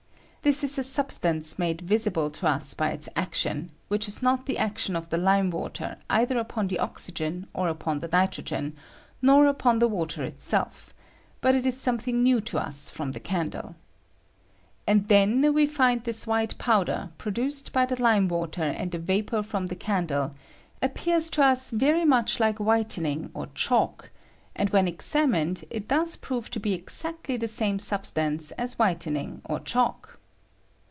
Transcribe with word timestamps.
This 0.43 0.63
ia 0.63 0.81
a 0.81 0.83
substance 0.83 1.59
made 1.59 1.81
visible 1.81 2.31
to 2.31 2.47
us 2.47 2.73
by 2.73 2.89
its 2.89 3.07
action, 3.15 3.69
which 3.89 4.07
is 4.07 4.23
not 4.23 4.47
the 4.47 4.57
action 4.57 4.95
of 4.95 5.07
the 5.09 5.19
lime 5.19 5.51
water 5.51 5.97
either 6.09 6.39
upon 6.39 6.67
the 6.67 6.79
oxygen 6.79 7.45
or 7.53 7.67
upon 7.67 7.99
the 7.99 8.07
nitrogen, 8.07 8.75
nor 9.21 9.45
upon 9.45 9.77
the 9.77 9.87
water 9.87 10.23
itself, 10.23 10.95
but 11.41 11.53
it 11.53 11.67
is 11.67 11.79
something 11.79 12.23
new 12.23 12.41
to 12.41 12.59
tis 12.59 12.89
from 12.89 13.11
the 13.11 13.19
candle. 13.19 13.75
And 14.87 15.07
then 15.09 15.53
we 15.53 15.67
find 15.67 16.03
this 16.03 16.25
white 16.25 16.57
powder, 16.57 17.11
produced 17.19 17.71
by 17.71 17.85
the 17.85 18.01
lime 18.01 18.27
water 18.27 18.63
and 18.63 18.89
the 18.89 18.97
vapor 18.97 19.43
from 19.43 19.67
the 19.67 19.75
candle, 19.75 20.31
appears 20.81 21.29
to 21.29 21.43
us 21.43 21.69
very 21.69 22.03
much 22.03 22.39
like 22.39 22.59
whitening 22.59 23.29
or 23.35 23.45
chalk, 23.53 24.09
and 24.55 24.71
when 24.71 24.87
examined 24.87 25.65
it 25.69 25.87
does 25.87 26.15
prove 26.15 26.49
to 26.49 26.59
be 26.59 26.75
exaoUy 26.75 27.39
the 27.39 27.47
same 27.47 27.77
substance 27.77 28.49
as 28.53 28.79
whitening 28.79 29.43
or 29.45 29.59
chalk. 29.59 30.17